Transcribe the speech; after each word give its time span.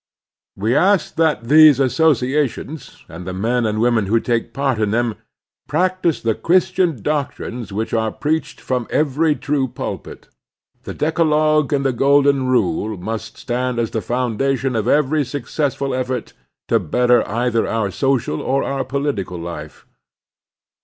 We 0.55 0.75
ask 0.75 1.13
that 1.17 1.43
these 1.47 1.79
associations, 1.79 3.03
and 3.07 3.27
the 3.27 3.33
men 3.35 3.67
and 3.67 3.79
women 3.79 4.07
who 4.07 4.19
take 4.19 4.51
part 4.51 4.81
in 4.81 4.89
them, 4.89 5.13
practise 5.67 6.19
the 6.23 6.33
Christian 6.33 7.03
doctrines 7.03 7.71
which 7.71 7.93
are 7.93 8.11
preached 8.11 8.59
from 8.59 8.87
every 8.89 9.35
true 9.35 9.67
pulpit. 9.67 10.27
The 10.85 10.95
Decalogue 10.95 11.71
and 11.71 11.85
the 11.85 11.93
Golden 11.93 12.47
Rule 12.47 12.97
must 12.97 13.37
stand 13.37 13.77
as 13.77 13.91
the 13.91 13.99
foimdation 14.01 14.75
of 14.75 14.87
every 14.87 15.23
successful 15.23 15.93
effort 15.93 16.33
to 16.67 16.79
better 16.79 17.21
either 17.29 17.67
our 17.67 17.91
social 17.91 18.41
or 18.41 18.63
our 18.63 18.83
political 18.83 19.37
life. 19.37 19.85